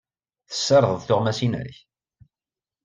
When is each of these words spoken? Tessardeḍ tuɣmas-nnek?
Tessardeḍ 0.49 1.01
tuɣmas-nnek? 1.07 1.75